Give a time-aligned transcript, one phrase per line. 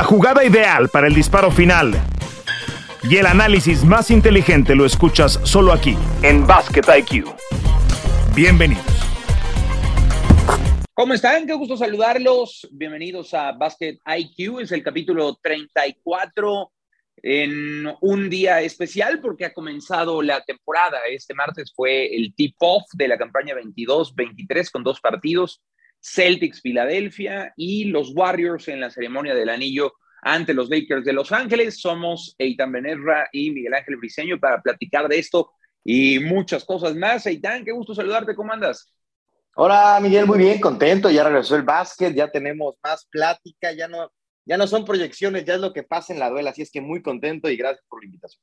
[0.00, 1.92] La jugada ideal para el disparo final
[3.02, 7.26] y el análisis más inteligente lo escuchas solo aquí, en Basket IQ.
[8.34, 8.82] Bienvenidos.
[10.94, 11.46] ¿Cómo están?
[11.46, 12.66] Qué gusto saludarlos.
[12.72, 14.60] Bienvenidos a Basket IQ.
[14.60, 16.72] Es el capítulo 34
[17.22, 21.00] en un día especial porque ha comenzado la temporada.
[21.10, 25.60] Este martes fue el tip-off de la campaña 22-23 con dos partidos.
[26.00, 29.92] Celtics Filadelfia y los Warriors en la ceremonia del anillo
[30.22, 31.80] ante los Lakers de Los Ángeles.
[31.80, 35.52] Somos Eitan Benerra y Miguel Ángel Briceño para platicar de esto
[35.84, 37.26] y muchas cosas más.
[37.26, 38.92] Eitan, qué gusto saludarte, ¿cómo andas?
[39.56, 44.10] Hola Miguel, muy bien, contento, ya regresó el básquet, ya tenemos más plática, ya no,
[44.44, 46.80] ya no son proyecciones, ya es lo que pasa en la duela, así es que
[46.80, 48.42] muy contento y gracias por la invitación.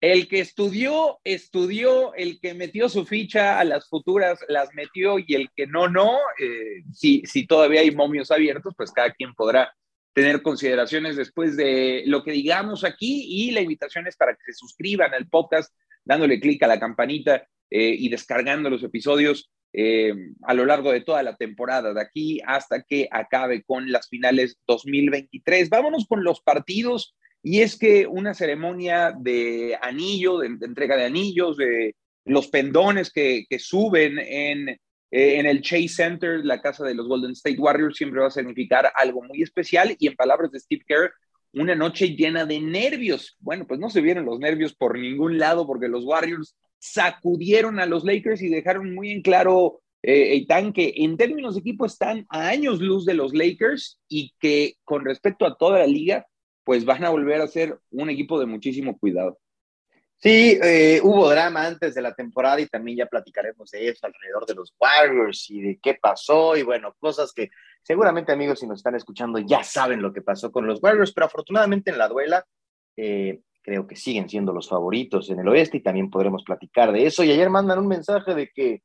[0.00, 5.34] El que estudió, estudió, el que metió su ficha a las futuras, las metió y
[5.34, 6.16] el que no, no.
[6.38, 9.74] Eh, si, si todavía hay momios abiertos, pues cada quien podrá
[10.14, 14.54] tener consideraciones después de lo que digamos aquí y la invitación es para que se
[14.54, 15.72] suscriban al podcast
[16.04, 21.02] dándole clic a la campanita eh, y descargando los episodios eh, a lo largo de
[21.02, 25.70] toda la temporada, de aquí hasta que acabe con las finales 2023.
[25.70, 31.56] Vámonos con los partidos y es que una ceremonia de anillo, de, entrega de anillos,
[31.56, 34.78] de los pendones que, suben en, eh,
[35.10, 38.92] en el Chase Center, la casa de los Golden State Warriors, siempre va a significar
[38.94, 39.96] algo muy especial.
[39.98, 41.12] Y en palabras de Steve Kerr,
[41.52, 43.36] una noche llena de nervios.
[43.40, 47.86] Bueno, pues no se vieron los nervios por ningún lado porque los Warriors sacudieron a
[47.86, 52.48] los Lakers y dejaron muy en claro, eh, que en términos de equipo están a
[52.48, 56.26] años luz de los Lakers y que con respecto a toda la liga,
[56.70, 59.40] pues van a volver a ser un equipo de muchísimo cuidado.
[60.18, 64.46] Sí, eh, hubo drama antes de la temporada y también ya platicaremos de eso alrededor
[64.46, 67.50] de los Warriors y de qué pasó y bueno, cosas que
[67.82, 71.26] seguramente amigos si nos están escuchando ya saben lo que pasó con los Warriors, pero
[71.26, 72.46] afortunadamente en la duela
[72.96, 77.04] eh, creo que siguen siendo los favoritos en el oeste y también podremos platicar de
[77.04, 77.24] eso.
[77.24, 78.84] Y ayer mandan un mensaje de que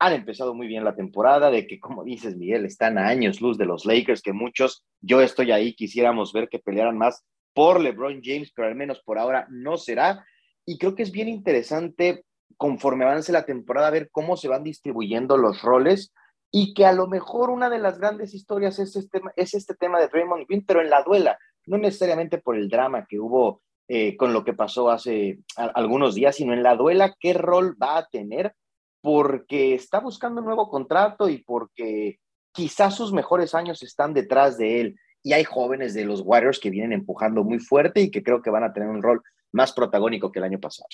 [0.00, 3.58] han empezado muy bien la temporada, de que, como dices, Miguel, están a años luz
[3.58, 7.22] de los Lakers, que muchos, yo estoy ahí, quisiéramos ver que pelearan más
[7.52, 10.24] por LeBron James, pero al menos por ahora no será.
[10.64, 12.24] Y creo que es bien interesante,
[12.56, 16.14] conforme avance la temporada, ver cómo se van distribuyendo los roles
[16.50, 20.00] y que a lo mejor una de las grandes historias es este, es este tema
[20.00, 24.16] de Draymond Green, pero en la duela, no necesariamente por el drama que hubo eh,
[24.16, 28.06] con lo que pasó hace algunos días, sino en la duela, qué rol va a
[28.06, 28.54] tener
[29.00, 32.18] porque está buscando un nuevo contrato y porque
[32.52, 34.96] quizás sus mejores años están detrás de él.
[35.22, 38.50] Y hay jóvenes de los Warriors que vienen empujando muy fuerte y que creo que
[38.50, 39.22] van a tener un rol
[39.52, 40.88] más protagónico que el año pasado.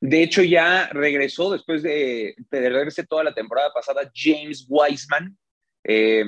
[0.00, 5.36] De hecho, ya regresó después de perderse toda la temporada pasada James Wiseman.
[5.84, 6.24] Eh,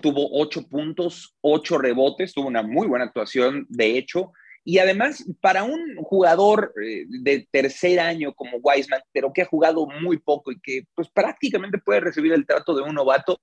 [0.00, 4.32] tuvo ocho puntos, ocho rebotes, tuvo una muy buena actuación, de hecho.
[4.64, 9.86] Y además, para un jugador eh, de tercer año como Wiseman, pero que ha jugado
[9.86, 13.38] muy poco y que pues prácticamente puede recibir el trato de un novato,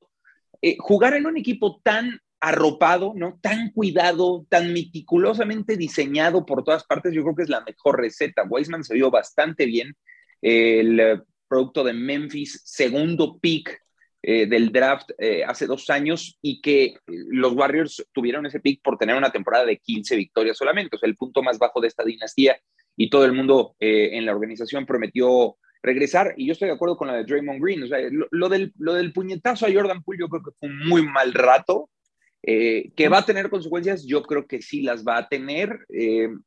[0.62, 3.38] eh, jugar en un equipo tan arropado, ¿no?
[3.40, 8.44] Tan cuidado, tan meticulosamente diseñado por todas partes, yo creo que es la mejor receta.
[8.50, 9.96] Wiseman se vio bastante bien.
[10.42, 13.80] el producto de Memphis, segundo pick
[14.24, 16.96] eh, del draft eh, hace dos años y que eh,
[17.30, 21.10] los Warriors tuvieron ese pick por tener una temporada de 15 victorias solamente, o sea,
[21.10, 22.56] el punto más bajo de esta dinastía
[22.96, 27.08] y todo el mundo en la organización prometió regresar y yo estoy de acuerdo con
[27.08, 30.28] la de Draymond Green, o sea, lo, del, lo del puñetazo a Jordan Poole yo
[30.30, 31.90] creo que fue un muy mal rato,
[32.44, 35.80] que va a tener consecuencias, yo creo que sí las va a tener.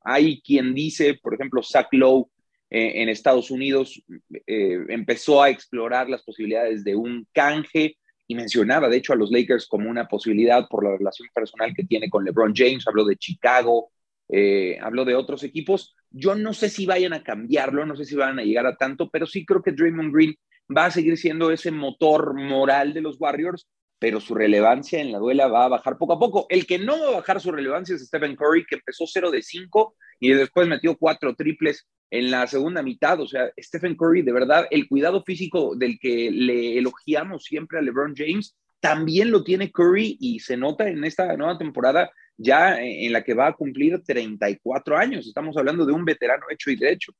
[0.04, 2.28] hay quien dice, por ejemplo, Zach Lowe,
[2.70, 4.02] eh, en Estados Unidos,
[4.46, 9.30] eh, empezó a explorar las posibilidades de un canje y mencionaba, de hecho, a los
[9.30, 13.16] Lakers como una posibilidad por la relación personal que tiene con LeBron James, habló de
[13.16, 13.90] Chicago,
[14.28, 15.94] eh, habló de otros equipos.
[16.10, 19.10] Yo no sé si vayan a cambiarlo, no sé si van a llegar a tanto,
[19.10, 20.34] pero sí creo que Draymond Green
[20.74, 23.68] va a seguir siendo ese motor moral de los Warriors,
[24.04, 26.44] pero su relevancia en la duela va a bajar poco a poco.
[26.50, 29.40] El que no va a bajar su relevancia es Stephen Curry, que empezó 0 de
[29.40, 33.18] 5 y después metió cuatro triples en la segunda mitad.
[33.22, 37.80] O sea, Stephen Curry, de verdad, el cuidado físico del que le elogiamos siempre a
[37.80, 43.10] LeBron James, también lo tiene Curry y se nota en esta nueva temporada ya en
[43.10, 45.26] la que va a cumplir 34 años.
[45.26, 47.14] Estamos hablando de un veterano hecho y derecho.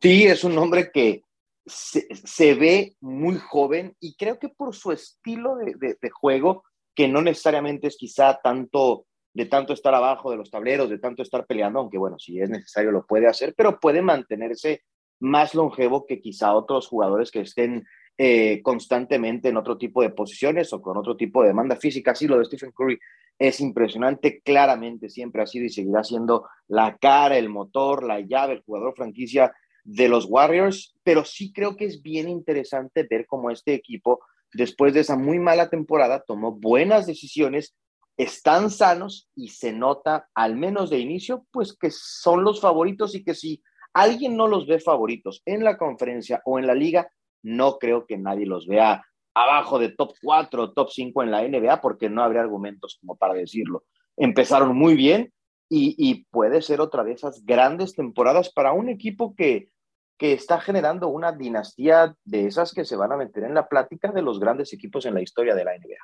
[0.00, 1.22] Sí, es un hombre que
[1.66, 6.64] se, ve muy joven y creo que por su estilo de, de, juego,
[6.94, 11.22] que no necesariamente es quizá tanto de tanto estar abajo de los tableros, de tanto
[11.22, 14.82] estar peleando, aunque bueno, si es necesario lo puede hacer, pero puede mantenerse
[15.20, 17.86] más longevo que quizá otros jugadores que estén
[18.18, 22.14] eh, constantemente en otro tipo de posiciones o con otro tipo de demanda física.
[22.14, 22.98] Sí, lo de Stephen Curry
[23.38, 28.54] es impresionante, claramente siempre ha sido y seguirá siendo la cara, el motor, la llave,
[28.54, 33.50] el jugador franquicia de los Warriors, pero sí creo que es bien interesante ver cómo
[33.50, 34.20] este equipo,
[34.52, 37.74] después de esa muy mala temporada, tomó buenas decisiones,
[38.16, 43.24] están sanos y se nota, al menos de inicio, pues que son los favoritos y
[43.24, 43.62] que si
[43.92, 47.10] alguien no los ve favoritos en la conferencia o en la liga,
[47.42, 49.02] no creo que nadie los vea
[49.34, 53.34] abajo de top 4 top 5 en la NBA porque no habría argumentos como para
[53.34, 53.84] decirlo.
[54.16, 55.32] Empezaron muy bien
[55.74, 59.70] y, puede ser otra de esas grandes temporadas para un equipo que,
[60.18, 64.12] que está generando una dinastía de esas que se van a meter en la plática
[64.12, 65.96] de los grandes equipos en la historia de la NBA.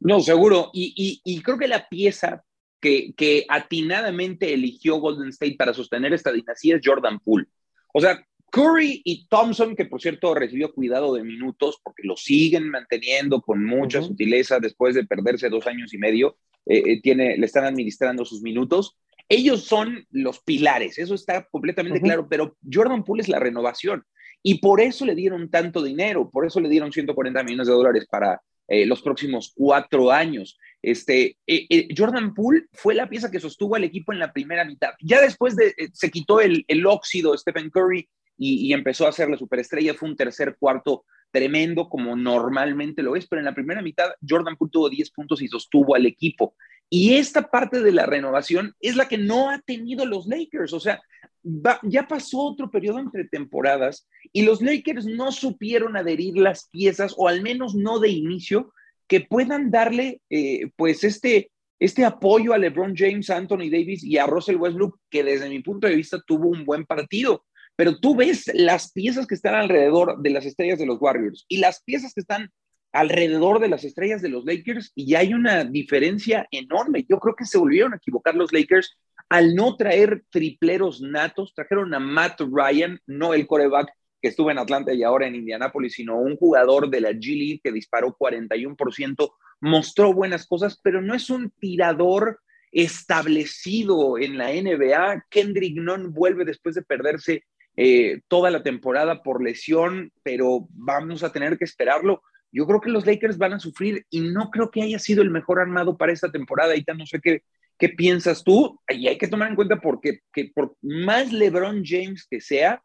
[0.00, 0.70] No, seguro.
[0.72, 2.44] Y, y, creo que la pieza
[2.80, 7.46] que, que, atinadamente eligió Golden State para sostener esta dinastía es Jordan Poole.
[7.92, 12.70] O sea, Curry y Thompson, que por cierto recibió cuidado de minutos porque lo siguen
[12.70, 17.46] manteniendo con mucha sutileza después de perderse dos años y medio, eh, eh, tiene, le
[17.46, 18.96] están administrando sus minutos.
[19.28, 24.04] Ellos son los pilares, eso está completamente claro, pero Jordan Poole es la renovación
[24.42, 28.06] y por eso le dieron tanto dinero, por eso le dieron 140 millones de dólares
[28.10, 30.58] para eh, los próximos cuatro años.
[30.82, 31.38] Este,
[31.96, 34.90] Jordan Poole fue la pieza que sostuvo al equipo en la primera mitad.
[35.00, 39.36] Ya después de, se quitó el, el óxido Stephen Curry y, empezó a ser la
[39.36, 39.94] superestrella.
[39.94, 44.56] Fue un tercer cuarto tremendo, como normalmente lo es, pero en la primera mitad Jordan
[44.56, 46.54] Poole tuvo 10 puntos y sostuvo al equipo.
[46.90, 50.72] Y esta parte de la renovación es la que no ha tenido los Lakers.
[50.72, 51.00] O sea,
[51.82, 57.28] ya pasó otro periodo entre temporadas y los Lakers no supieron adherir las piezas, o
[57.28, 58.72] al menos no de inicio,
[59.06, 64.26] que puedan darle eh, pues este, este apoyo a LeBron James, Anthony Davis y a
[64.26, 67.44] Russell Westbrook, que desde mi punto de vista tuvo un buen partido
[67.76, 71.58] pero tú ves las piezas que están alrededor de las estrellas de los Warriors y
[71.58, 72.50] las piezas que están
[72.92, 77.04] alrededor de las estrellas de los Lakers y hay una diferencia enorme.
[77.08, 78.96] Yo creo que se volvieron a equivocar los Lakers
[79.28, 83.90] al no traer tripleros natos, trajeron a Matt Ryan, no el coreback
[84.22, 87.60] que estuvo en Atlanta y ahora en Indianápolis, sino un jugador de la G League
[87.62, 92.40] que disparó 41%, mostró buenas cosas, pero no es un tirador
[92.70, 95.26] establecido en la NBA.
[95.30, 97.44] Kendrick Nunn vuelve después de perderse
[97.76, 102.22] eh, toda la temporada por lesión, pero vamos a tener que esperarlo.
[102.52, 105.30] Yo creo que los Lakers van a sufrir y no creo que haya sido el
[105.30, 106.76] mejor armado para esta temporada.
[106.76, 107.42] Y no sé qué,
[107.76, 108.80] qué piensas tú.
[108.88, 112.80] Y hay que tomar en cuenta porque que por más LeBron James que sea,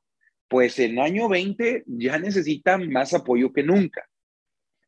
[0.47, 4.03] pues en año 20 ya necesita más apoyo que nunca.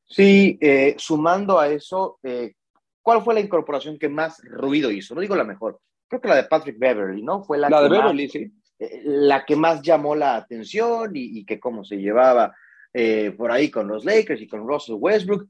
[0.08, 2.54] Sí, eh, sumando a eso, eh,
[3.04, 5.14] ¿cuál fue la incorporación que más ruido hizo?
[5.14, 7.44] No digo la mejor, creo que la de Patrick Beverly, ¿no?
[7.44, 8.52] Fue la, la de Beverly, sí
[9.04, 12.56] la que más llamó la atención y, que cómo se llevaba
[12.94, 15.48] eh, por ahí con los Lakers y con Russell Westbrook,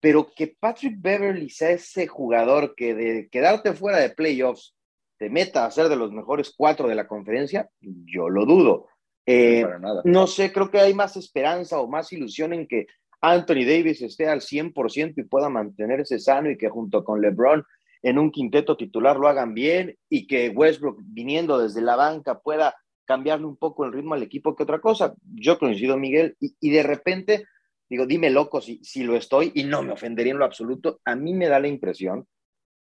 [0.00, 4.74] pero que Patrick Beverly sea ese jugador que de quedarte fuera de playoffs
[5.18, 8.88] te meta a ser de los mejores cuatro de la conferencia, yo lo dudo.
[9.24, 9.66] Eh,
[10.04, 12.86] no sé, creo que hay más esperanza o más ilusión en que
[13.20, 17.64] Anthony Davis esté al 100% y pueda mantenerse sano y que junto con LeBron
[18.02, 22.74] en un quinteto titular lo hagan bien y que Westbrook viniendo desde la banca pueda
[23.04, 25.14] cambiarle un poco el ritmo al equipo que otra cosa.
[25.34, 27.44] Yo coincido, Miguel, y, de repente,
[27.88, 31.00] digo, dime loco si, si lo estoy y no me ofendería en lo absoluto.
[31.04, 32.26] A mí me da la impresión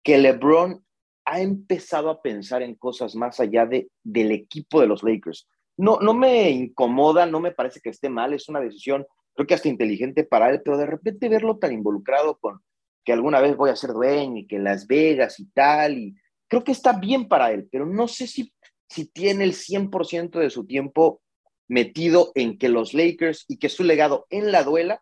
[0.04, 0.84] que LeBron
[1.26, 5.48] ha empezado a pensar en cosas más allá de, del equipo de los Lakers.
[5.78, 9.56] No, no me incomoda, no me parece que esté mal, es una decisión, creo que
[9.56, 12.62] hasta inteligente para él, pero de repente verlo tan involucrado con,
[13.06, 16.16] que alguna vez voy a ser dueño y que Las Vegas y tal, y
[16.48, 18.52] creo que está bien para él, pero no sé si,
[18.90, 21.22] si tiene el 100% de su tiempo
[21.68, 25.02] metido en que los Lakers y que su legado en la duela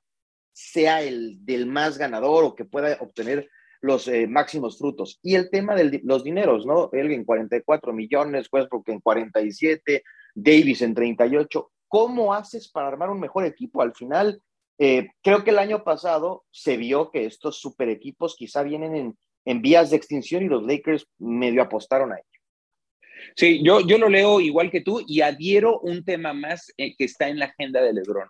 [0.53, 3.49] sea el del más ganador o que pueda obtener
[3.81, 5.19] los eh, máximos frutos.
[5.21, 6.89] Y el tema de los dineros, ¿no?
[6.93, 10.03] Él en 44 millones, Westbrook en 47,
[10.35, 11.71] Davis en 38.
[11.89, 13.81] ¿Cómo haces para armar un mejor equipo?
[13.81, 14.41] Al final,
[14.79, 19.15] eh, creo que el año pasado se vio que estos super equipos quizá vienen
[19.45, 22.25] en, vías de extinción y los Lakers medio apostaron a ello.
[23.35, 27.05] Sí, yo, yo lo leo igual que tú y adhiero un tema más eh, que
[27.05, 28.27] está en la agenda de LeBron,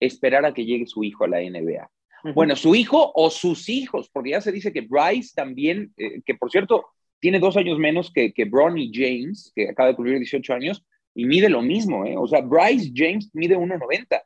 [0.00, 1.88] esperar a que llegue su hijo a la NBA.
[2.34, 6.36] Bueno, su hijo o sus hijos, porque ya se dice que Bryce también, eh, que
[6.36, 6.86] por cierto
[7.18, 10.84] tiene dos años menos que, que Bronny James, que acaba de cumplir 18 años,
[11.14, 12.14] y mide lo mismo, ¿eh?
[12.16, 14.22] O sea, Bryce James mide 1,90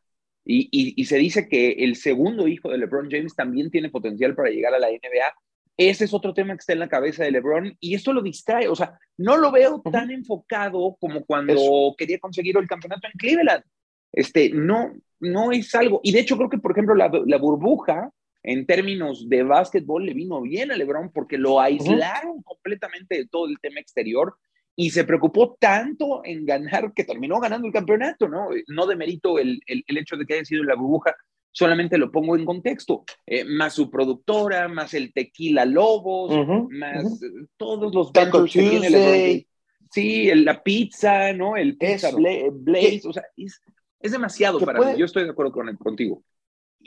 [0.48, 4.72] y, se dice que el segundo hijo de LeBron James también tiene potencial para llegar
[4.74, 5.34] a la NBA.
[5.76, 8.68] Ese es otro tema que está en la cabeza de LeBron y esto lo distrae.
[8.68, 13.64] O sea, no lo veo tan enfocado como cuando quería conseguir el campeonato en Cleveland.
[14.12, 16.00] Este, no, no es algo.
[16.04, 18.10] Y de hecho, creo que, por ejemplo, la, burbuja
[18.42, 23.48] en términos de básquetbol le vino bien a LeBron porque lo aislaron completamente de todo
[23.48, 24.36] el tema exterior
[24.76, 28.48] y se preocupó tanto en ganar que terminó ganando el campeonato, ¿no?
[28.68, 31.16] No demerito el, el, el hecho de que haya sido la burbuja,
[31.50, 37.18] solamente lo pongo en contexto, eh, más su productora, más el tequila Lobos, más
[37.56, 39.46] todos los vendors que tiene LeBron.
[39.90, 41.56] Sí, la pizza, ¿no?
[41.56, 43.62] El pizza Blaze, o sea, es,
[44.00, 46.22] es demasiado para mí, yo estoy de acuerdo con, contigo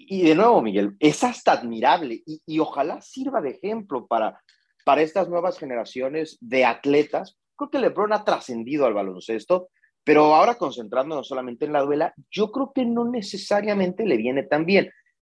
[0.08, 4.42] y de nuevo, Miguel, es hasta admirable y, ojalá sirva de ejemplo para,
[4.86, 7.38] para estas nuevas generaciones de atletas.
[7.60, 9.68] Creo que LeBron ha trascendido al baloncesto,
[10.06, 14.66] pero ahora concentrándonos solamente en la duela, yo creo que no necesariamente le viene tan
[14.66, 14.90] bien.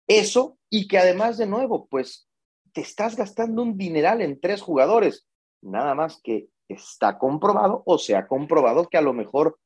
[0.07, 2.26] Eso y que además, de nuevo, pues
[2.73, 5.28] te estás gastando un dineral en tres jugadores.
[5.61, 9.59] Nada más que está comprobado o se ha comprobado que a lo mejor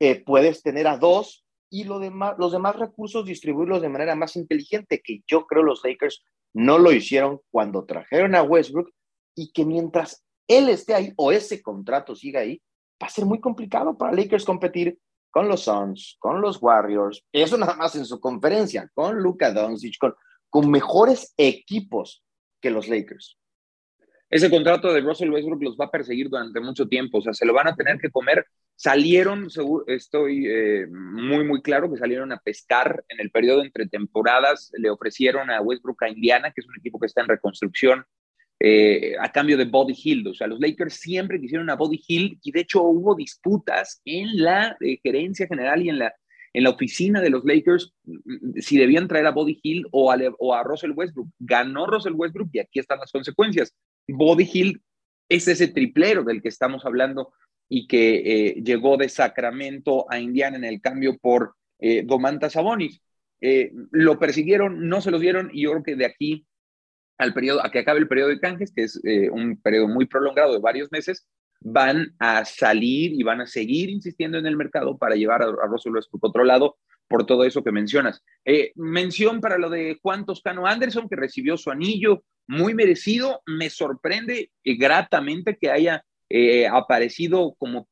[0.00, 4.36] eh, puedes tener a dos y lo demás, los demás recursos distribuirlos de manera más
[4.36, 8.90] inteligente, que yo creo los Lakers no lo hicieron cuando trajeron a Westbrook
[9.34, 12.60] y que mientras él esté ahí o ese contrato siga ahí,
[13.02, 14.98] va a ser muy complicado para Lakers competir
[15.30, 19.98] con los Suns, con los Warriors, eso nada más en su conferencia, con Luka Doncic,
[19.98, 20.14] con,
[20.48, 22.24] con mejores equipos
[22.60, 23.38] que los Lakers.
[24.30, 27.44] Ese contrato de Russell Westbrook los va a perseguir durante mucho tiempo, o sea, se
[27.44, 28.46] lo van a tener que comer
[28.78, 29.48] Salieron,
[29.86, 34.70] estoy eh, muy, muy claro que salieron a pescar en el periodo entre temporadas.
[34.76, 38.04] Le ofrecieron a Westbrook a Indiana, que es un equipo que está en reconstrucción,
[38.58, 40.26] eh, a cambio de Body Hill.
[40.28, 44.42] O sea, los Lakers siempre quisieron a Body Hill y de hecho hubo disputas en
[44.42, 46.14] la eh, gerencia general y en la,
[46.54, 50.62] en la oficina de los Lakers mm, si debían traer a Body Hill o a,
[50.62, 51.28] Russell Westbrook.
[51.38, 53.74] Ganó Russell Westbrook y aquí están las consecuencias.
[54.08, 54.82] Body Hill
[55.28, 57.34] es ese triplero del que estamos hablando
[57.68, 61.54] y que eh, llegó de Sacramento a Indiana en el cambio por
[62.04, 63.02] Domantas Sabonis.
[63.90, 66.46] Lo persiguieron, no se los dieron y yo creo que de aquí
[67.18, 70.06] al periodo, a que acabe el periodo de canjes, que es eh, un periodo muy
[70.06, 71.26] prolongado de varios meses,
[71.60, 75.66] van a salir y van a seguir insistiendo en el mercado para llevar a, a
[75.66, 76.76] Russell Westbrook otro lado
[77.08, 78.22] por todo eso que mencionas.
[78.74, 83.42] mención para lo de Juan Toscano Anderson, que recibió su anillo muy merecido.
[83.46, 87.88] Me sorprende gratamente que haya eh, aparecido como,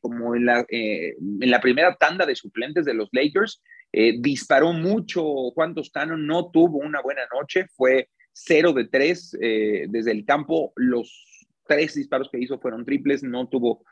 [0.00, 3.62] como en, la, eh, en la primera tanda de suplentes de los Lakers.
[3.92, 9.38] Eh, disparó mucho Juan Toscano, no tuvo una buena noche, fue 0 de 3
[9.88, 10.72] desde el campo.
[10.76, 11.26] Los
[11.66, 13.84] tres disparos que hizo fueron triples, no tuvo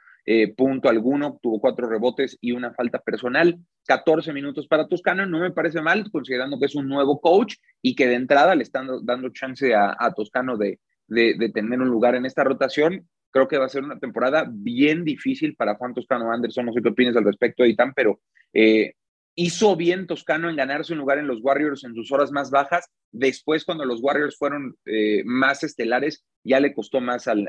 [0.56, 3.58] punto alguno, tuvo cuatro rebotes y una falta personal.
[3.86, 7.94] 14 minutos para Toscano, no me parece mal, considerando que es un nuevo coach y
[7.94, 12.14] que de entrada le están dando chance a, Toscano de, de, de, tener un lugar
[12.14, 13.08] en esta rotación.
[13.30, 16.66] Creo que va a ser una temporada bien difícil para Juan Toscano Anderson.
[16.66, 18.20] No sé qué opinas al respecto, Eitan, pero
[18.52, 18.94] eh,
[19.34, 22.88] hizo bien Toscano en ganarse un lugar en los Warriors en sus horas más bajas.
[23.10, 27.48] Después, cuando los Warriors fueron eh, más estelares, ya le costó más al,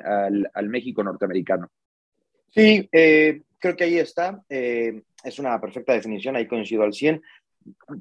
[0.53, 1.69] al, México norteamericano.
[2.49, 4.43] Sí, eh, creo que ahí está.
[4.49, 7.21] es una perfecta definición, ahí coincido al 100.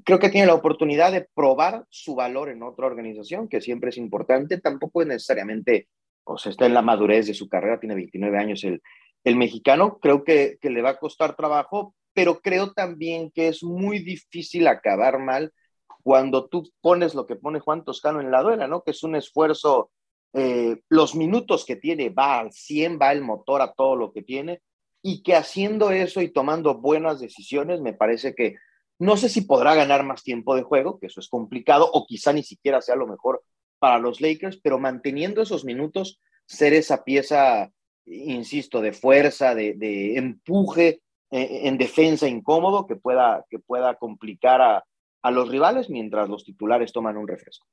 [0.05, 3.97] Creo que tiene la oportunidad de probar su valor en otra organización, que siempre es
[3.97, 4.61] importante.
[4.61, 5.89] Tampoco es necesariamente
[6.25, 8.83] o sea, está en la madurez de su carrera, tiene 29 años el,
[9.25, 13.63] el mexicano, creo que, que, le va a costar trabajo, pero creo también que es
[13.63, 15.53] muy difícil acabar mal
[16.03, 18.83] cuando tú pones lo que pone Juan Toscano en la duela, ¿no?
[18.83, 19.91] Que es un esfuerzo,
[20.33, 24.23] eh, los minutos que tiene, va al 100, va el motor a todo lo que
[24.23, 24.61] tiene,
[25.03, 28.57] y que haciendo eso y tomando buenas decisiones, me parece que
[28.99, 32.33] no sé si podrá ganar más tiempo de juego, que eso es complicado, o quizá
[32.33, 33.43] ni siquiera sea lo mejor
[33.79, 37.71] para los Lakers, pero manteniendo esos minutos, ser esa pieza,
[38.07, 41.03] insisto, de fuerza, de, empuje
[41.37, 44.85] en defensa incómodo que pueda, que pueda complicar a,
[45.23, 47.67] a los rivales mientras los titulares toman un refresco.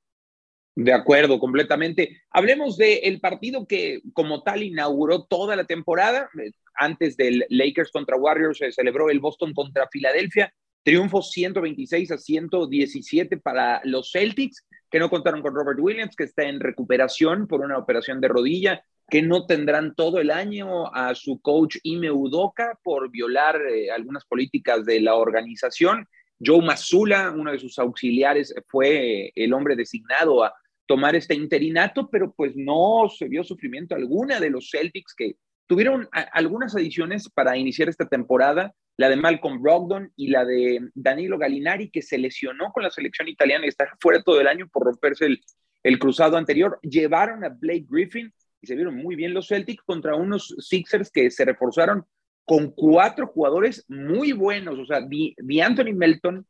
[0.73, 2.21] De acuerdo, completamente.
[2.31, 6.29] Hablemos del partido que como tal inauguró toda la temporada.
[6.75, 10.53] Antes del Lakers contra Warriors se celebró el Boston contra Filadelfia.
[10.83, 16.43] Triunfo 126 a 117 para los Celtics que no contaron con Robert Williams, que está
[16.43, 21.41] en recuperación por una operación de rodilla, que no tendrán todo el año a su
[21.41, 26.07] coach Ime Udoka por violar eh, algunas políticas de la organización.
[26.43, 30.53] Joe Mazula, uno de sus auxiliares, fue eh, el hombre designado a
[30.85, 35.35] tomar este interinato, pero pues no se vio sufrimiento alguna de los Celtics que
[35.67, 41.37] tuvieron algunas adiciones para iniciar esta temporada la de Malcolm Brogdon y la de Danilo
[41.37, 44.83] Gallinari, que se lesionó con la selección italiana y está fuera todo el año por
[44.83, 45.41] romperse el,
[45.83, 46.79] el cruzado anterior.
[46.81, 51.31] Llevaron a Blake Griffin y se vieron muy bien los Celtics contra unos Sixers que
[51.31, 52.05] se reforzaron
[52.45, 56.45] con cuatro jugadores muy buenos, o sea, de Anthony Melton,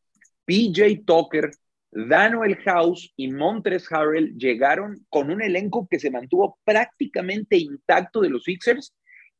[0.45, 1.51] PJ Tucker,
[1.91, 8.29] Daniel House y Montres Harrell llegaron con un elenco que se mantuvo prácticamente intacto de
[8.29, 8.93] los Sixers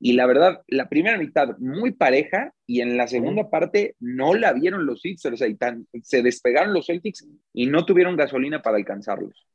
[0.04, 4.52] y la verdad, la primera mitad muy pareja y en la segunda parte no la
[4.52, 9.48] vieron los Sixers, tan, se despegaron los Celtics y no tuvieron gasolina para alcanzarlos.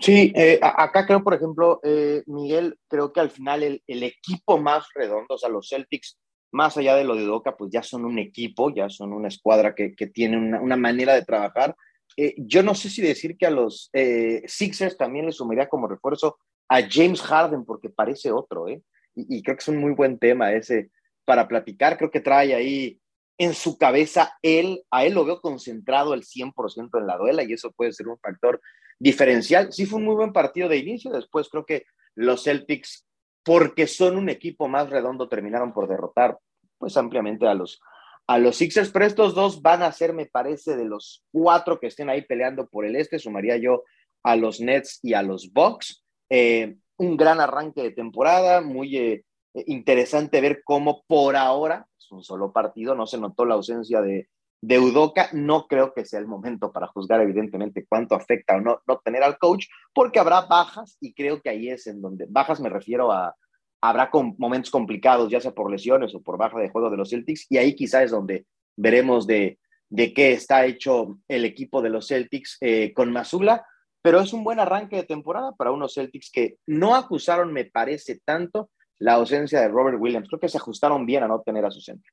[0.00, 4.86] Sí, eh, acá creo, por ejemplo, eh, Miguel, creo que al final el, equipo más
[4.94, 6.18] redondo, o sea, los Celtics,
[6.52, 9.74] más allá de lo de Doca, pues ya son un equipo, ya son una escuadra
[9.74, 11.74] que, que tiene una, una, manera de trabajar.
[12.16, 15.88] Eh, yo no sé si decir que a los eh, Sixers también les sumaría como
[15.88, 16.38] refuerzo
[16.68, 18.82] a James Harden, porque parece otro, ¿eh?
[19.14, 20.90] Y, y, creo que es un muy buen tema ese
[21.24, 21.96] para platicar.
[21.96, 23.00] Creo que trae ahí
[23.38, 27.52] en su cabeza él, a él lo veo concentrado el 100% en la duela y
[27.52, 28.60] eso puede ser un factor
[28.98, 29.72] diferencial.
[29.72, 33.06] Sí fue un muy buen partido de inicio, después creo que los Celtics,
[33.44, 36.38] porque son un equipo más redondo, terminaron por derrotar
[36.78, 37.80] pues ampliamente a los,
[38.26, 41.86] a los Sixers, pero estos dos van a ser, me parece, de los cuatro que
[41.86, 43.84] estén ahí peleando por el este, sumaría yo
[44.22, 46.04] a los Nets y a los Bucks.
[46.28, 49.24] Eh, un gran arranque de temporada, muy eh,
[49.66, 54.28] interesante ver cómo por ahora, es un solo partido, no se notó la ausencia de,
[54.60, 58.80] de Udoca, no creo que sea el momento para juzgar evidentemente cuánto afecta o no,
[58.86, 62.60] no tener al coach, porque habrá bajas y creo que ahí es en donde, bajas
[62.60, 63.34] me refiero a,
[63.80, 67.10] habrá con, momentos complicados, ya sea por lesiones o por baja de juego de los
[67.10, 68.46] Celtics, y ahí quizás es donde
[68.76, 69.58] veremos de,
[69.88, 73.64] de qué está hecho el equipo de los Celtics eh, con Mazula,
[74.02, 78.20] pero es un buen arranque de temporada para unos Celtics que no acusaron, me parece,
[78.24, 80.28] tanto la ausencia de Robert Williams.
[80.28, 82.12] Creo que se ajustaron bien a no tener a su centro.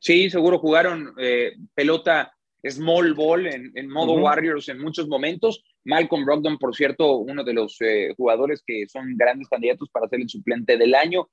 [0.00, 2.32] Sí, seguro jugaron eh, pelota
[2.64, 4.22] small ball en, en modo uh -huh.
[4.22, 5.64] Warriors en muchos momentos.
[5.84, 10.20] Malcolm Brogdon, por cierto, uno de los eh, jugadores que son grandes candidatos para ser
[10.20, 11.28] el suplente del año.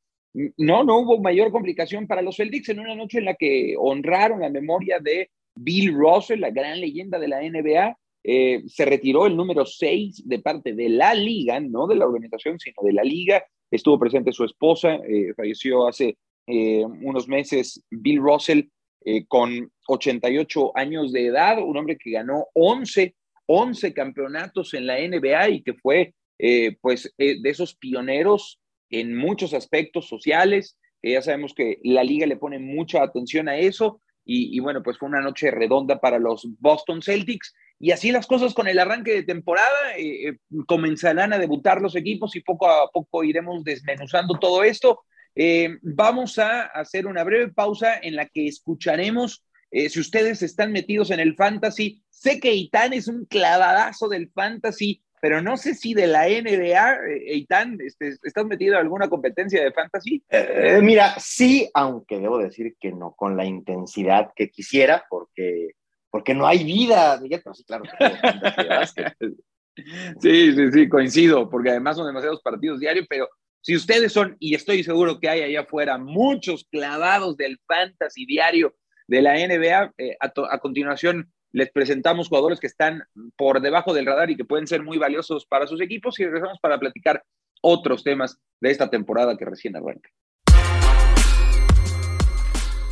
[0.57, 4.41] No, no hubo mayor complicación para los Celtics en una noche en la que honraron
[4.41, 7.97] la memoria de Bill Russell, la gran leyenda de la NBA.
[8.23, 12.59] Eh, se retiró el número 6 de parte de la liga, no de la organización,
[12.59, 13.43] sino de la liga.
[13.71, 16.17] Estuvo presente su esposa, eh, falleció hace
[16.51, 18.61] eh, unos meses Bill Russell
[19.05, 23.13] eh, con 88 años de edad, un hombre que ganó 11,
[23.45, 29.53] 11 campeonatos en la NBA y que fue eh, pues de esos pioneros en muchos
[29.53, 30.75] aspectos sociales.
[31.03, 34.97] ya sabemos que la liga le pone mucha atención a eso y, y, bueno, pues
[34.97, 37.53] fue una noche redonda para los Boston Celtics.
[37.79, 40.37] Y así las cosas con el arranque de temporada, eh,
[40.67, 45.01] comenzarán a debutar los equipos y poco a poco iremos desmenuzando todo esto.
[45.35, 50.71] Eh, vamos a hacer una breve pausa en la que escucharemos eh, si ustedes están
[50.71, 52.03] metidos en el fantasy.
[52.09, 56.95] Sé que Itán es un clavadazo del fantasy, pero no sé si de la NBA,
[57.07, 60.23] eh, Itán, este, ¿estás metido en alguna competencia de fantasy?
[60.29, 65.71] Eh, mira, sí, aunque debo decir que no con la intensidad que quisiera, porque,
[66.09, 67.83] porque no hay vida, Miguel, pero sí, claro.
[70.19, 73.29] sí, sí, sí, coincido, porque además son demasiados partidos diarios, pero
[73.61, 78.75] si ustedes son, y estoy seguro que hay allá afuera, muchos clavados del fantasy diario
[79.07, 83.03] de la NBA, eh, a, a, continuación les presentamos jugadores que están
[83.35, 86.59] por debajo del radar y que pueden ser muy valiosos para sus equipos y regresamos
[86.61, 87.23] para platicar
[87.61, 90.09] otros temas de esta temporada que recién arranca.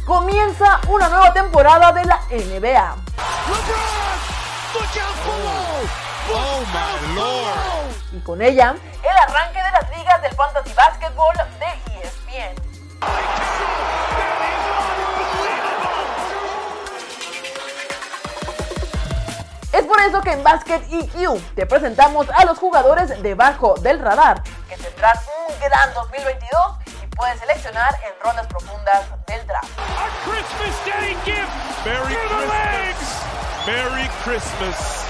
[0.08, 2.96] Comienza una nueva temporada de la NBA.
[7.10, 7.36] Oh.
[8.14, 11.66] Y con ella, el arranque de las ligas del Fantasy Basketball de
[12.00, 12.56] ESPN.
[19.74, 24.42] Es por eso que en Basket EQ te presentamos a los jugadores debajo del radar,
[24.70, 25.18] que tendrán
[25.50, 26.87] un gran 2022
[27.18, 29.68] y puedes seleccionar en rondas profundas del draft.
[29.78, 31.50] A Christmas Day gift.
[31.86, 32.98] Merry Christmas.
[33.66, 35.06] Merry Christmas.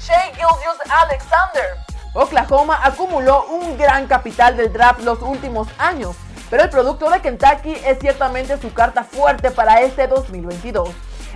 [0.00, 1.76] Shea Gildius Alexander.
[2.14, 6.16] Oklahoma acumuló un gran capital del draft los últimos años,
[6.50, 10.88] pero el producto de Kentucky es ciertamente su carta fuerte para este 2022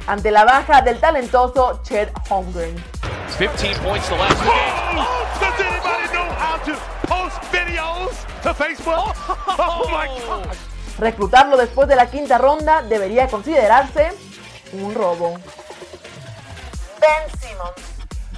[0.07, 2.74] ante la baja del talentoso Chet Holmgren.
[3.38, 4.35] 15 points the last
[7.04, 8.12] Oh, post videos
[8.42, 9.14] to Facebook?
[9.58, 10.56] Oh my God.
[10.98, 14.12] Reclutarlo después de la quinta ronda debería considerarse
[14.72, 15.34] un robo.
[17.00, 17.93] Ben Simmons.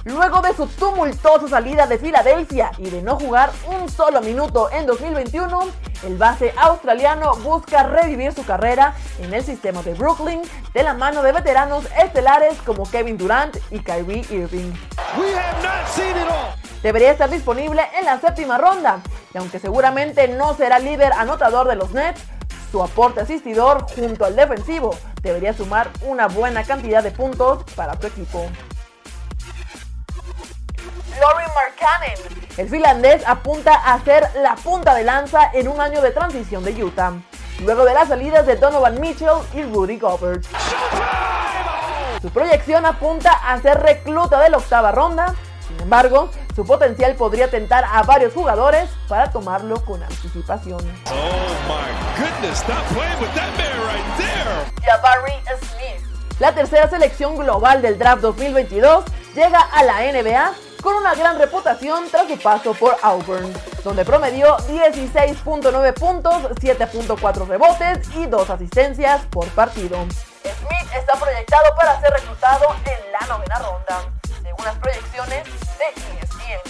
[0.07, 4.85] Luego de su tumultuosa salida de Filadelfia y de no jugar un solo minuto en
[4.85, 5.67] 2021,
[6.05, 10.41] el base australiano busca revivir su carrera en el sistema de Brooklyn
[10.73, 14.71] de la mano de veteranos estelares como Kevin Durant y Kyrie Irving.
[16.81, 19.01] Debería estar disponible en la séptima ronda
[19.33, 22.21] y aunque seguramente no será líder anotador de los Nets,
[22.71, 28.07] su aporte asistidor junto al defensivo debería sumar una buena cantidad de puntos para su
[28.07, 28.45] equipo.
[31.35, 32.47] Markkanen.
[32.57, 36.83] El finlandés apunta a ser la punta de lanza en un año de transición de
[36.83, 37.13] Utah,
[37.63, 40.45] luego de las salidas de Donovan Mitchell y Rudy Gobert.
[42.21, 45.35] Su proyección apunta a ser recluta de la octava ronda,
[45.67, 50.79] sin embargo, su potencial podría tentar a varios jugadores para tomarlo con anticipación.
[55.61, 56.39] Smith.
[56.39, 59.03] La tercera selección global del draft 2022
[59.35, 63.51] llega a la NBA con una gran reputación tras su paso por Auburn,
[63.83, 69.97] donde promedió 16.9 puntos, 7.4 rebotes y 2 asistencias por partido.
[70.43, 73.99] Smith está proyectado para ser reclutado en la novena ronda,
[74.41, 75.87] según las proyecciones de
[76.21, 76.61] ESPN.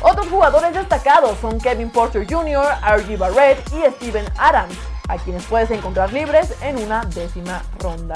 [0.00, 3.18] Otros jugadores destacados son Kevin Porter Jr., R.G.
[3.18, 4.78] Barrett y Steven Adams,
[5.10, 8.14] a quienes puedes encontrar libres en una décima ronda.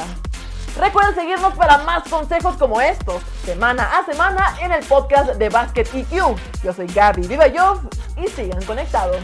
[0.77, 5.87] Recuerden seguirnos para más consejos como estos, semana a semana en el podcast de Basket
[5.95, 6.37] EQ.
[6.63, 9.23] Yo soy Gaby Vivayov y sigan conectados.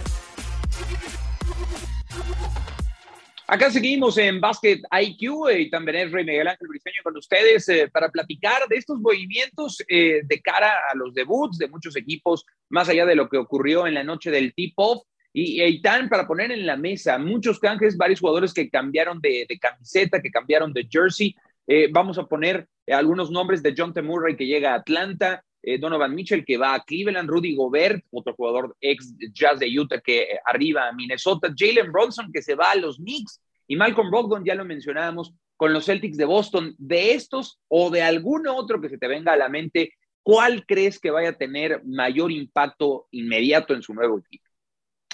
[3.46, 7.88] Acá seguimos en Basket IQ y también es Rey Miguel Ángel Briceño con ustedes eh,
[7.92, 12.88] para platicar de estos movimientos eh, de cara a los debuts de muchos equipos, más
[12.88, 15.02] allá de lo que ocurrió en la noche del tip-off.
[15.37, 20.23] Y Eitan, para poner en la mesa, muchos canjes, varios jugadores que cambiaron de, camiseta,
[20.23, 21.35] que cambiaron de jersey.
[21.66, 24.01] Eh, vamos a poner algunos nombres de John T.
[24.01, 28.35] Murray que llega a Atlanta, eh, Donovan Mitchell que va a Cleveland, Rudy Gobert, otro
[28.35, 32.70] jugador ex Jazz de Utah que eh, arriba a Minnesota, Jalen Bronson que se va
[32.70, 36.77] a los Knicks y Malcolm Brogdon, ya lo mencionábamos, con los Celtics de Boston.
[36.79, 41.01] De estos o de algún otro que se te venga a la mente, ¿cuál crees
[41.01, 44.44] que vaya a tener mayor impacto inmediato en su nuevo equipo?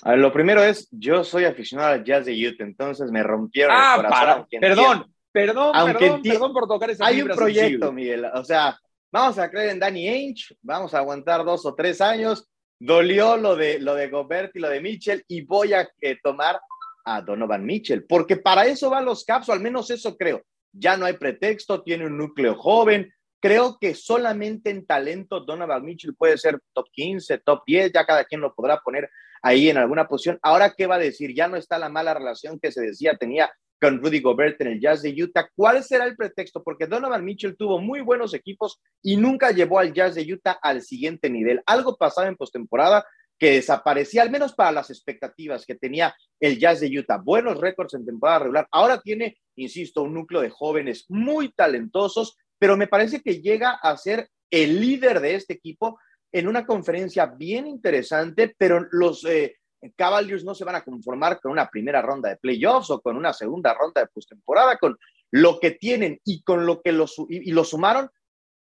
[0.05, 4.07] Lo primero es, yo soy aficionado al Jazz de Utah, entonces me rompieron ah, el
[4.07, 4.47] corazón.
[4.61, 8.79] perdón, perdón, perdón, perdón por tocar esa Hay un proyecto, Miguel, o sea,
[9.13, 12.47] vamos a creer en Danny Ainge, vamos a aguantar dos o tres años.
[12.83, 16.59] Dolió lo de, lo de Gobert y lo de Mitchell y voy a eh, tomar
[17.05, 20.43] a Donovan Mitchell, porque para eso van los Caps, o al menos eso creo.
[20.73, 23.13] Ya no hay pretexto, tiene un núcleo joven.
[23.41, 28.25] Creo que solamente en talento Donovan Mitchell puede ser top 15, top 10, ya cada
[28.25, 29.09] quien lo podrá poner
[29.43, 30.39] ahí en alguna posición.
[30.43, 31.35] Ahora, ¿qué va a decir?
[31.35, 33.51] Ya no está la mala relación que se decía tenía
[33.81, 35.49] con Rudy Gobert en el Jazz de Utah.
[35.57, 36.63] ¿Cuál será el pretexto?
[36.63, 40.83] Porque Donovan Mitchell tuvo muy buenos equipos y nunca llevó al Jazz de Utah al
[40.83, 41.63] siguiente nivel.
[41.65, 43.07] Algo pasaba en postemporada
[43.39, 47.17] que desaparecía, al menos para las expectativas que tenía el Jazz de Utah.
[47.17, 48.69] Buenos récords en temporada regular.
[48.71, 53.97] Ahora tiene, insisto, un núcleo de jóvenes muy talentosos, pero me parece que llega a
[53.97, 55.99] ser el líder de este equipo
[56.31, 59.57] en una conferencia bien interesante, pero los eh,
[59.97, 63.33] Cavaliers no se van a conformar con una primera ronda de playoffs o con una
[63.33, 64.99] segunda ronda de postemporada, con
[65.31, 68.11] lo que tienen y con lo que lo, y, lo sumaron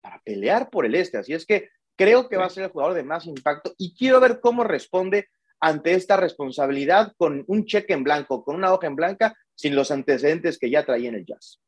[0.01, 1.19] para pelear por el este.
[1.19, 4.19] Así es que creo que va a ser el jugador de más impacto y quiero
[4.19, 5.29] ver cómo responde
[5.61, 9.91] ante esta responsabilidad con un cheque en blanco, con una hoja en blanca, sin los
[9.91, 11.61] antecedentes que ya traía en el Jazz.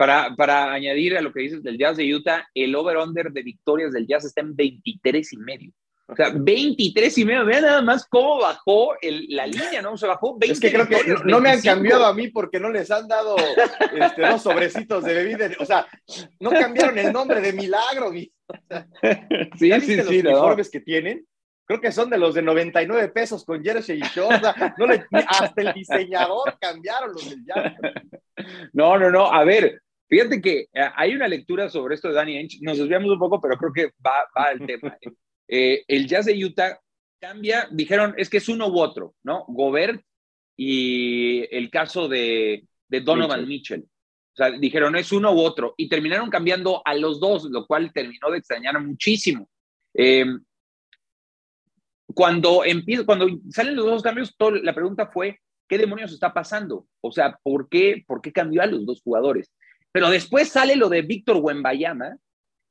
[0.00, 3.92] Para, para añadir a lo que dices del Jazz de Utah, el over-under de victorias
[3.92, 5.72] del Jazz está en 23 y medio.
[6.06, 7.44] O sea, 23 y medio.
[7.44, 8.94] Vean nada más cómo bajó
[9.28, 9.98] la línea, ¿no?
[9.98, 10.54] Se bajó 20.
[10.54, 13.36] Es que creo que no, me han cambiado a mí porque no les han dado
[13.92, 15.50] este, los sobrecitos de bebida.
[15.58, 15.86] O sea,
[16.38, 18.10] no cambiaron el nombre de milagro.
[18.10, 18.32] sí,
[19.58, 19.96] sí, sí.
[19.96, 21.26] Los uniformes que tienen?
[21.66, 24.48] Creo que son de los de 99 pesos con jersey y shorts.
[24.78, 24.86] No
[25.28, 27.74] hasta el diseñador cambiaron los del Jazz.
[28.72, 29.30] No, no, no.
[29.30, 32.58] A ver, fíjate que eh, hay una lectura sobre esto de Danny Ainge.
[32.60, 34.98] Nos desviamos un poco, pero creo que va, va al tema.
[35.00, 35.10] ¿eh?
[35.48, 36.78] Eh, el Jazz de Utah
[37.20, 39.44] cambia, dijeron, es que es uno u otro, ¿no?
[39.48, 40.02] Gobert
[40.56, 43.82] y el caso de, Donovan Mitchell.
[43.82, 45.74] O sea, dijeron, es uno u otro.
[45.76, 49.48] Y terminaron cambiando a los dos, lo cual terminó de extrañar muchísimo.
[49.94, 50.26] Eh,
[52.14, 56.86] cuando, empieza, cuando salen los dos cambios, la pregunta fue, ¿qué demonios está pasando?
[57.00, 59.52] O sea, ¿por qué, ¿por qué cambió a los dos jugadores?
[59.92, 62.16] Pero después sale lo de Víctor Wembayama,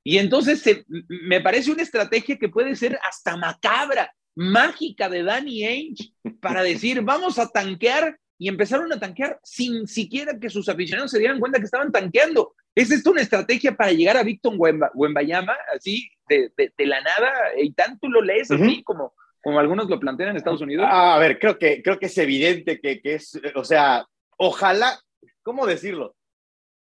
[0.04, 6.14] y entonces me parece una estrategia que puede ser hasta macabra, mágica de Danny Ainge
[6.40, 11.20] para decir, vamos a tanquear y empezaron a tanquear sin siquiera que sus aficionados se
[11.20, 12.56] dieran cuenta que estaban tanqueando.
[12.74, 14.54] ¿Es esto una estrategia para llegar a Víctor
[14.94, 17.32] Wembayama, así de, la nada?
[17.58, 20.88] Y tanto lo lees así como, como algunos lo plantean en Estados Unidos.
[20.90, 24.06] A ver, creo que, creo que es evidente que, que es, o sea,
[24.38, 24.98] ojalá,
[25.44, 26.16] ¿cómo decirlo?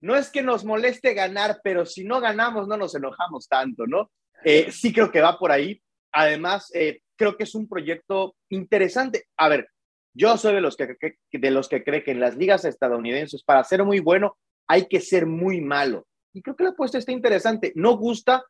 [0.05, 4.11] No es que nos moleste ganar, pero si no ganamos no nos enojamos tanto, ¿no?
[4.43, 5.81] Eh, sí creo que va por ahí.
[6.11, 9.25] Además, eh, creo que es un proyecto interesante.
[9.35, 9.67] A ver,
[10.13, 10.95] yo soy de los que,
[11.31, 14.37] de los que cree que en las ligas estadounidenses, para ser muy bueno,
[14.67, 16.05] hay que ser muy malo.
[16.33, 17.73] Y creo que la apuesta está interesante.
[17.75, 18.45] No gusta,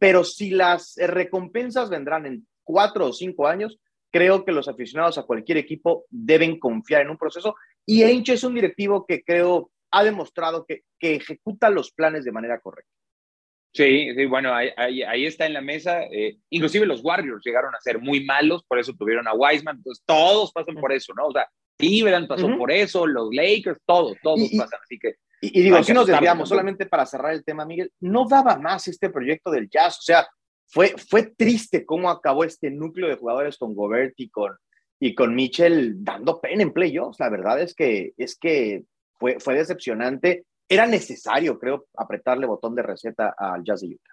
[0.00, 3.78] pero si las recompensas vendrán en cuatro o cinco años,
[4.10, 7.54] creo que los aficionados a cualquier equipo deben confiar en un proceso.
[7.84, 12.32] Y Ainge es un directivo que creo ha demostrado que, que ejecuta los planes de
[12.32, 12.92] manera correcta.
[13.72, 16.02] Sí, sí bueno, ahí, ahí, está en la mesa.
[16.04, 19.76] Eh, inclusive los Warriors llegaron a ser muy malos, por eso tuvieron a Wiseman.
[19.76, 21.26] Entonces, todos pasan por eso, ¿no?
[21.26, 24.80] O sea, Cleveland pasó por eso, los Lakers, todos, todos pasan.
[24.82, 25.14] Así que.
[25.42, 29.10] Y, digo, si nos desviamos, solamente para cerrar el tema, Miguel, no daba más este
[29.10, 29.98] proyecto del Jazz.
[29.98, 30.26] O sea,
[30.66, 34.56] fue, fue triste cómo acabó este núcleo de jugadores con Gobert y con,
[35.00, 37.20] y con Mitchell dando pena en playoffs.
[37.20, 38.84] La verdad es que, es que
[39.18, 44.10] fue, fue decepcionante era necesario, creo, apretarle botón de receta al Jazz de Utah.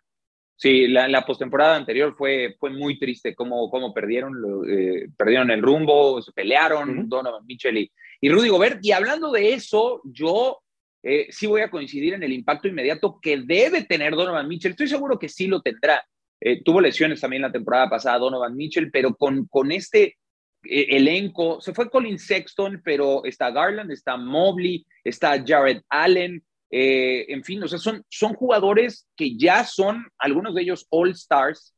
[0.56, 4.36] Sí, la, la postemporada anterior fue, fue muy triste cómo, cómo perdieron,
[4.70, 8.80] eh, perdieron el rumbo, se pelearon Donovan Mitchell y, y, Rudy Gobert.
[8.84, 10.60] Y hablando de eso, yo
[11.02, 14.72] eh, sí voy a coincidir en el impacto inmediato que debe tener Donovan Mitchell.
[14.72, 16.06] Estoy seguro que sí lo tendrá.
[16.40, 20.18] Eh, tuvo lesiones también la temporada pasada Donovan Mitchell, pero con, con este
[20.64, 27.44] elenco, se fue Colin Sexton, pero está Garland, está Mobley, está Jared Allen, eh, en
[27.44, 31.76] fin, o sea, son, son jugadores que ya son, algunos de ellos All Stars,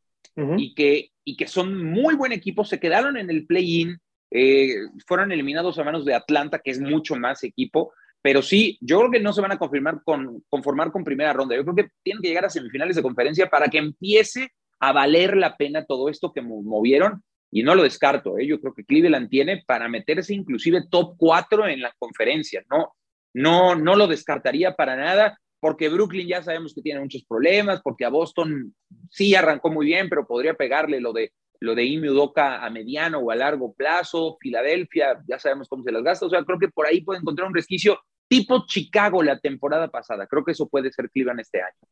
[0.58, 3.98] y, que, y que son muy buen equipo, se quedaron en el play-in,
[4.32, 4.76] eh,
[5.08, 9.12] fueron eliminados a manos de Atlanta, que es mucho más equipo, pero sí, yo creo
[9.12, 12.22] que no se van a confirmar con, conformar con primera ronda, yo creo que tienen
[12.22, 16.34] que llegar a semifinales de conferencia para que empiece a valer la pena todo esto
[16.34, 18.48] que movieron, y no lo descarto, ¿eh?
[18.48, 22.96] yo creo que Cleveland tiene para meterse inclusive top 4 en la conferencia, ¿no?
[23.34, 28.06] No, no lo descartaría para nada, porque Brooklyn ya sabemos que tiene muchos problemas, porque
[28.06, 28.74] a Boston
[29.10, 33.20] sí arrancó muy bien, pero podría pegarle lo de lo de Ime Udoka a mediano
[33.20, 36.68] o a largo plazo, Filadelfia, ya sabemos cómo se las gasta, o sea, creo que
[36.68, 40.92] por ahí puede encontrar un resquicio tipo Chicago la temporada pasada, creo que eso puede
[40.92, 41.90] ser Cleveland este año.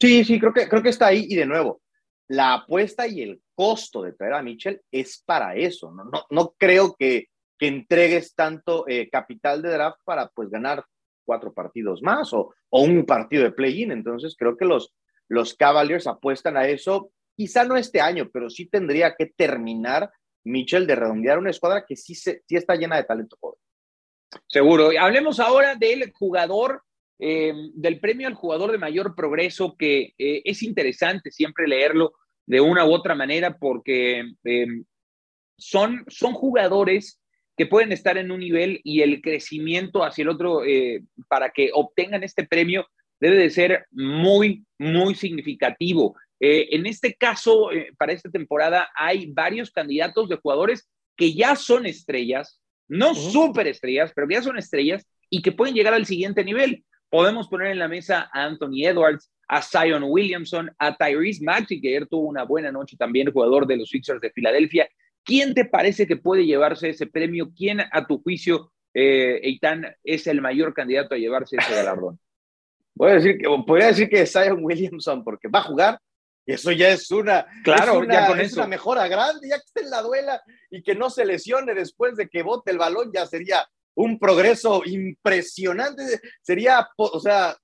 [0.00, 1.80] Sí, sí, creo que, creo que está ahí y de nuevo,
[2.28, 6.54] la apuesta y el costo de traer a Mitchell es para eso, no, no, no
[6.56, 7.26] creo que
[7.58, 10.84] que entregues tanto eh, capital de draft para pues ganar
[11.24, 13.92] cuatro partidos más o, o un partido de play-in.
[13.92, 14.94] Entonces creo que los,
[15.28, 20.10] los Cavaliers apuestan a eso, quizá no este año, pero sí tendría que terminar
[20.44, 23.58] Mitchell de redondear una escuadra que sí, se, sí está llena de talento joven.
[24.48, 24.90] Seguro.
[24.98, 26.82] Hablemos ahora del jugador,
[27.18, 32.12] eh, del premio al jugador de mayor progreso, que eh, es interesante siempre leerlo
[32.46, 34.24] de una u otra manera porque
[35.58, 37.20] son, son jugadores
[37.56, 41.70] que pueden estar en un nivel y el crecimiento hacia el otro eh, para que
[41.72, 42.86] obtengan este premio
[43.18, 46.16] debe de ser muy, muy significativo.
[46.38, 51.56] Eh, en este caso, eh, para esta temporada, hay varios candidatos de jugadores que ya
[51.56, 56.44] son estrellas, no súper estrellas, pero ya son estrellas y que pueden llegar al siguiente
[56.44, 56.84] nivel.
[57.08, 61.88] Podemos poner en la mesa a Anthony Edwards, a Zion Williamson, a Tyrese Maxey, que
[61.88, 64.88] ayer tuvo una buena noche también, jugador de los Sixers de Filadelfia,
[65.26, 67.50] ¿Quién te parece que puede llevarse ese premio?
[67.54, 72.20] ¿Quién, a tu juicio, eh, Eitan, es el mayor candidato a llevarse ese galardón?
[72.94, 76.00] Voy a decir que, podría decir que es Zion Williamson, porque va a jugar,
[76.46, 78.60] y eso ya es una, claro, ya con es eso.
[78.60, 82.14] una mejora grande, ya que esté en la duela y que no se lesione después
[82.14, 86.20] de que bote el balón, ya sería un progreso impresionante.
[86.40, 87.56] Sería, o sea,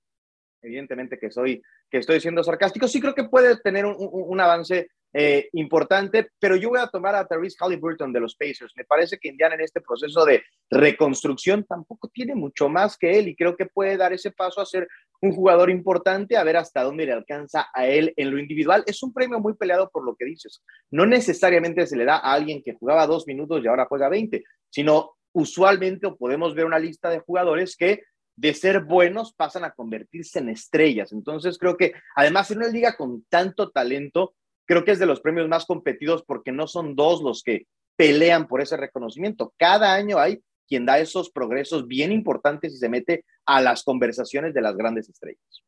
[0.61, 4.87] evidentemente que soy, que estoy siendo sarcástico, sí creo que puede tener un, un avance
[5.13, 8.73] eh, importante, pero yo voy a tomar a Therese Halliburton de los Pacers.
[8.75, 13.27] Me parece que Indiana en este proceso de reconstrucción tampoco tiene mucho más que él
[13.27, 14.87] y creo que puede dar ese paso a ser
[15.21, 18.83] un jugador importante, a ver hasta dónde le alcanza a él en lo individual.
[18.87, 20.63] Es un premio muy peleado por lo que dices.
[20.89, 24.43] No necesariamente se le da a alguien que jugaba dos minutos y ahora juega 20,
[24.71, 28.01] sino usualmente podemos ver una lista de jugadores que
[28.35, 31.11] de ser buenos pasan a convertirse en estrellas.
[31.11, 34.33] Entonces creo que además en una liga con tanto talento,
[34.65, 38.47] creo que es de los premios más competidos porque no son dos los que pelean
[38.47, 39.53] por ese reconocimiento.
[39.57, 44.53] Cada año hay quien da esos progresos bien importantes y se mete a las conversaciones
[44.53, 45.63] de las grandes estrellas.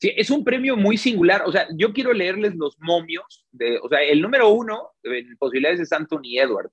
[0.00, 1.42] Sí, es un premio muy singular.
[1.46, 3.46] O sea, yo quiero leerles los momios.
[3.50, 6.72] De, o sea, el número uno en posibilidades es Anthony Edwards.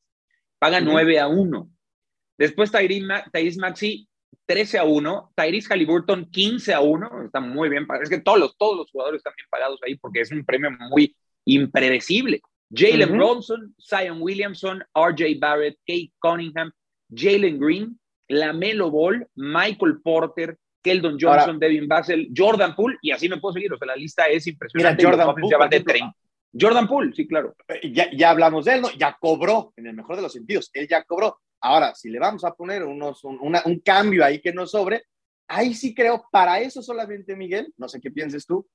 [0.59, 1.69] Paga 9 a 1.
[2.37, 4.07] Después Tyrese Maxi,
[4.45, 5.33] 13 a 1.
[5.35, 7.25] Tyrese Halliburton, 15 a 1.
[7.25, 8.03] Está muy bien pagado.
[8.03, 10.71] Es que todos los, todos los jugadores están bien pagados ahí porque es un premio
[10.89, 11.15] muy,
[11.45, 12.41] impredecible.
[12.73, 16.71] Jalen Bronson, Zion Williamson, RJ Barrett, Kate Cunningham,
[17.13, 23.37] Jalen Green, Lamelo Ball, Michael Porter, Keldon Johnson, Devin Basel, Jordan Poole, y así me
[23.37, 23.73] puedo seguir.
[23.73, 25.03] O sea, la lista es impresionante.
[25.03, 26.13] Jordan Poole,
[26.59, 27.55] Jordan Poole, sí, claro.
[27.67, 28.91] Eh, ya, ya, hablamos de él, ¿no?
[28.97, 30.69] Ya cobró, en el mejor de los sentidos.
[30.73, 31.39] Él ya cobró.
[31.61, 35.03] Ahora, si le vamos a poner unos, un, un cambio ahí que nos sobre,
[35.47, 38.67] ahí sí creo, para eso solamente, Miguel, no sé qué pienses tú,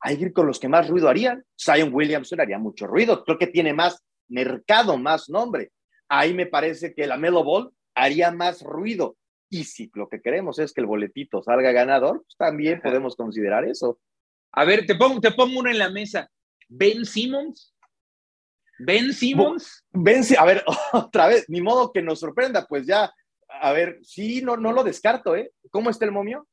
[0.00, 1.44] hay que ir con los que más ruido harían.
[1.56, 5.70] Zion Williamson haría mucho ruido, creo que tiene más mercado, más nombre.
[6.08, 9.16] Ahí me parece que la Melo Ball haría más ruido.
[9.48, 13.64] Y si lo que queremos es que el boletito salga ganador, pues también podemos considerar
[13.64, 14.00] eso.
[14.52, 16.28] A ver, te pongo, te pongo uno en la mesa.
[16.68, 17.74] Ben Simmons.
[18.84, 19.84] Ben Simmons.
[19.92, 23.12] Ben, a ver, otra vez, ni modo que nos sorprenda, pues ya,
[23.48, 25.52] a ver, sí, no, no lo descarto, ¿eh?
[25.70, 26.46] ¿Cómo está el momio?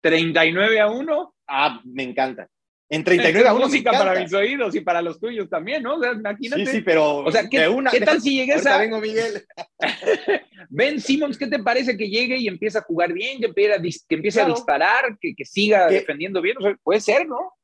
[0.00, 1.34] 39 a 1.
[1.46, 2.48] Ah, me encanta.
[2.90, 5.96] En 39 a 1 música para mis oídos y para los tuyos también, ¿no?
[5.96, 6.64] O sea, imagínate.
[6.64, 7.18] Sí, sí, pero.
[7.18, 8.78] O sea, ¿qué, una, ¿qué tal si llegues a.
[8.78, 9.44] vengo, Miguel.
[10.70, 13.82] ben Simmons, ¿qué te parece que llegue y empiece a jugar bien, que empiece a,
[13.82, 16.56] que empiece a disparar, que, que siga defendiendo bien?
[16.58, 17.57] O sea, puede ser, ¿no?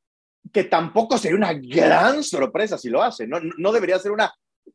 [0.52, 3.38] Que tampoco sería una gran sorpresa si lo hace, ¿no?
[3.58, 4.32] No debería ser una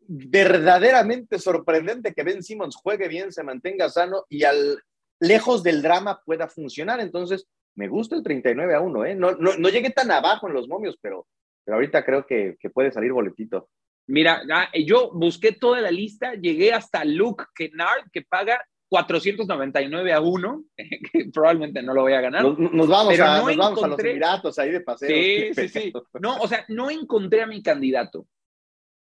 [0.08, 4.80] verdaderamente sorprendente que Ben Simmons juegue bien, se mantenga sano y al
[5.20, 7.00] lejos del drama pueda funcionar.
[7.00, 9.16] Entonces, me gusta el 39 a 1, ¿eh?
[9.16, 11.28] No, no, no llegué tan abajo en los momios, pero,
[11.64, 13.70] pero ahorita creo que, que puede salir boletito.
[14.08, 20.20] Mira, ah, yo busqué toda la lista, llegué hasta Luke Kennard, que paga 499 a
[20.20, 20.64] 1,
[21.12, 22.44] que probablemente no lo voy a ganar.
[22.44, 25.10] Nos, vamos, a, nos vamos a los Emiratos ahí de paseo.
[25.10, 25.94] Sí, sí, sí.
[26.20, 28.28] No, o sea, no encontré a mi candidato,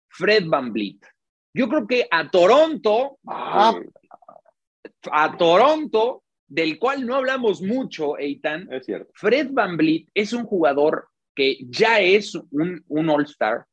[0.08, 1.04] Fred Van Vliet.
[1.54, 3.74] Yo creo que a Toronto, ah.
[5.10, 8.72] a Toronto del cual no hablamos mucho, Eitan.
[8.72, 9.10] Es cierto.
[9.14, 13.64] Fred Van Vliet es un jugador que ya es un, un All-Star,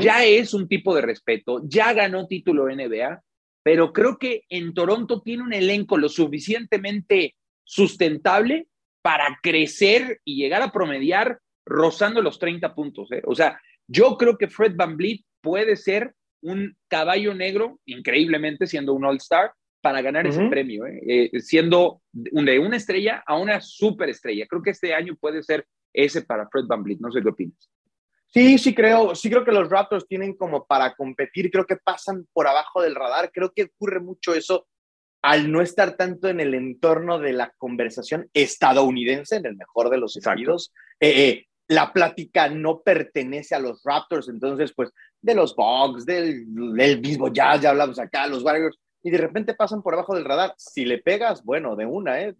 [0.00, 3.22] ya es un tipo de respeto, ya ganó título NBA,
[3.62, 8.68] pero creo que en Toronto tiene un elenco lo suficientemente sustentable
[9.02, 13.10] para crecer y llegar a promediar rozando los 30 puntos.
[13.12, 13.22] ¿eh?
[13.26, 18.94] O sea, yo creo que Fred Van Vliet puede ser un caballo negro, increíblemente siendo
[18.94, 21.30] un All-Star, para ganar ese premio, ¿eh?
[21.32, 24.46] Eh, siendo de una estrella a una superestrella.
[24.46, 27.00] Creo que este año puede ser ese para Fred Van Vliet.
[27.00, 27.70] No sé qué opinas.
[28.32, 32.26] Sí, sí creo, sí creo que los Raptors tienen como para competir, creo que pasan
[32.32, 34.66] por abajo del radar, creo que ocurre mucho eso
[35.22, 39.98] al no estar tanto en el entorno de la conversación estadounidense, en el mejor de
[39.98, 40.72] los sentidos.
[40.98, 44.90] Eh, la plática no pertenece a los Raptors, entonces, pues,
[45.20, 49.54] de los Bugs, del, del mismo Jazz, ya hablamos acá, los Warriors, y de repente
[49.54, 50.54] pasan por abajo del radar.
[50.56, 52.34] Si le pegas, bueno, de una, ¿eh?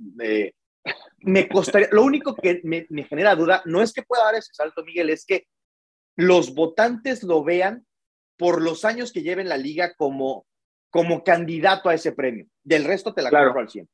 [1.21, 4.85] me costaría, lo único que me, genera duda no es que pueda dar ese salto,
[4.85, 5.47] Miguel, es que
[6.21, 7.87] los votantes lo vean
[8.37, 10.47] por los años que lleven la liga como,
[10.91, 12.47] como candidato a ese premio.
[12.63, 13.59] Del resto te la claro.
[13.59, 13.89] al 100.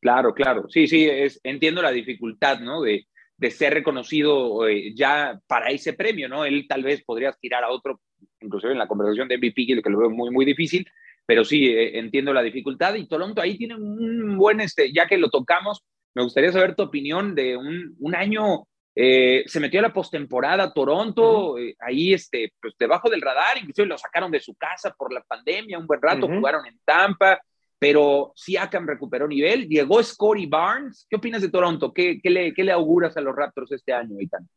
[0.00, 0.68] Claro, claro.
[0.68, 2.82] Sí, sí, es, entiendo la dificultad, ¿no?
[2.82, 6.44] De, de ser reconocido eh, ya para ese premio, ¿no?
[6.44, 8.00] Él tal vez podría aspirar a otro,
[8.40, 10.86] inclusive en la conversación de MVP, que lo veo muy, muy difícil,
[11.26, 15.18] pero sí, eh, entiendo la dificultad y Toronto ahí tiene un buen, este, ya que
[15.18, 18.68] lo tocamos, me gustaría saber tu opinión de un, un año,
[19.00, 23.84] eh, se metió a la postemporada Toronto, eh, ahí este, pues debajo del radar, incluso
[23.84, 27.40] lo sacaron de su casa por la pandemia un buen rato, jugaron en Tampa,
[27.78, 31.92] pero Siakam recuperó nivel, llegó Scotty Barnes, ¿qué opinas de Toronto?
[31.92, 34.48] ¿Qué, qué, le, qué le auguras a los Raptors este año, Eitan?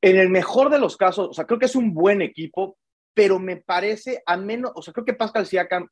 [0.00, 2.76] En el mejor de los casos, o sea, creo que es un buen equipo,
[3.14, 5.86] pero me parece a menos, o sea, creo que Pascal Siakam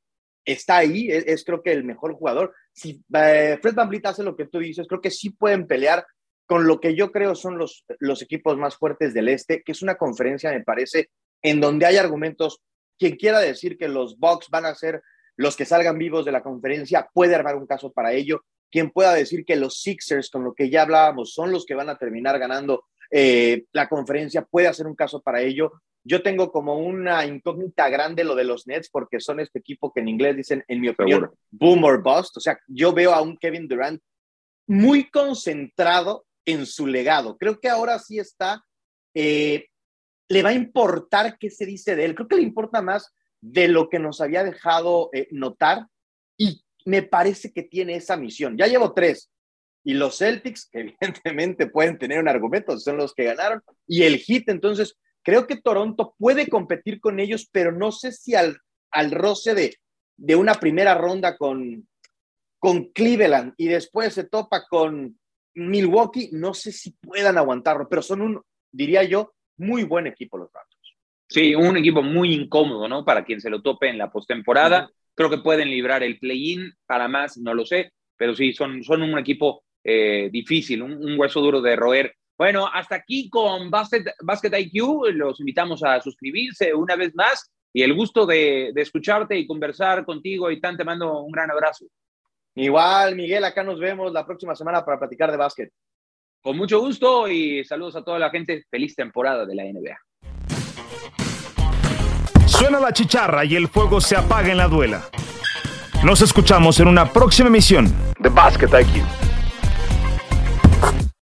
[0.44, 2.52] está ahí, es, creo que el mejor jugador.
[2.72, 6.04] Si eh, Fred Van hace lo que tú dices, creo que sí pueden pelear
[6.46, 9.82] con lo que yo creo son los, los equipos más fuertes del este, que es
[9.82, 11.10] una conferencia, me parece,
[11.42, 12.60] en donde hay argumentos.
[12.98, 15.02] Quien quiera decir que los Bucks van a ser
[15.36, 18.44] los que salgan vivos de la conferencia, puede armar un caso para ello.
[18.70, 21.90] Quien pueda decir que los Sixers, con lo que ya hablábamos, son los que van
[21.90, 25.72] a terminar ganando eh, la conferencia, puede hacer un caso para ello.
[26.04, 30.00] Yo tengo como una incógnita grande lo de los Nets porque son este equipo que
[30.00, 32.36] en inglés dicen, en mi opinión, boom or bust.
[32.36, 34.00] O sea, yo veo a un Kevin Durant
[34.66, 37.36] muy concentrado en su legado.
[37.36, 38.64] Creo que ahora sí está,
[39.14, 39.66] eh,
[40.28, 42.14] le va a importar qué se dice de él.
[42.14, 45.86] Creo que le importa más de lo que nos había dejado eh, notar
[46.38, 48.56] y me parece que tiene esa misión.
[48.56, 49.30] Ya llevo tres.
[49.84, 54.18] Y los Celtics, que evidentemente pueden tener un argumento, son los que ganaron, y el
[54.18, 54.96] Heat, entonces
[55.26, 58.60] Creo que Toronto puede competir con ellos, pero no sé si al,
[58.92, 59.74] al roce de,
[60.16, 61.88] de una primera ronda con,
[62.60, 65.18] con Cleveland y después se topa con
[65.56, 70.52] Milwaukee, no sé si puedan aguantarlo, pero son un, diría yo, muy buen equipo los
[70.52, 70.96] Raptors.
[71.28, 73.04] Sí, un equipo muy incómodo, ¿no?
[73.04, 74.88] Para quien se lo tope en la postemporada.
[75.14, 79.02] Creo que pueden librar el play-in, para más, no lo sé, pero sí, son, son
[79.02, 82.14] un equipo eh, difícil, un, un, hueso duro de roer.
[82.36, 85.12] Bueno, hasta aquí con Basket, Basket IQ.
[85.14, 90.04] Los invitamos a suscribirse una vez más y el gusto de, de escucharte y conversar
[90.04, 90.50] contigo.
[90.50, 91.86] Y tan te mando un gran abrazo.
[92.56, 95.70] Igual, Miguel, acá nos vemos la próxima semana para platicar de básquet.
[96.42, 98.64] Con mucho gusto y saludos a toda la gente.
[98.70, 99.98] Feliz temporada de la NBA.
[102.46, 105.02] Suena la chicharra y el fuego se apaga en la duela.
[106.02, 109.25] Nos escuchamos en una próxima emisión de Basket IQ.